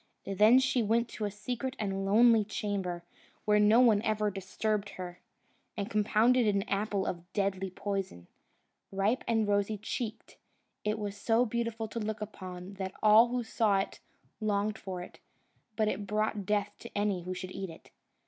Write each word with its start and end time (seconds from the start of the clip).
Then 0.25 0.57
she 0.57 0.81
went 0.81 1.07
to 1.09 1.25
a 1.25 1.29
secret 1.29 1.75
and 1.77 2.07
lonely 2.07 2.43
chamber, 2.43 3.03
where 3.45 3.59
no 3.59 3.79
one 3.81 4.01
ever 4.01 4.31
disturbed 4.31 4.89
her, 4.97 5.19
and 5.77 5.91
compounded 5.91 6.47
an 6.47 6.63
apple 6.67 7.05
of 7.05 7.31
deadly 7.33 7.69
poison. 7.69 8.25
Ripe 8.91 9.23
and 9.27 9.47
rosy 9.47 9.77
cheeked, 9.77 10.37
it 10.83 10.97
was 10.97 11.15
so 11.15 11.45
beautiful 11.45 11.87
to 11.87 11.99
look 11.99 12.19
upon, 12.19 12.73
that 12.79 12.95
all 13.03 13.27
who 13.27 13.43
saw 13.43 13.77
it 13.77 13.99
longed 14.39 14.79
for 14.79 15.03
it; 15.03 15.19
but 15.75 15.87
it 15.87 16.07
brought 16.07 16.47
death 16.47 16.73
to 16.79 16.97
any 16.97 17.21
who 17.21 17.35
should 17.35 17.51
eat 17.51 17.69
it. 17.69 17.91